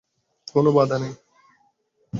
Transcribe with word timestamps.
কোনো 0.47 0.69
বাধা 0.71 0.97
নেই। 0.97 1.13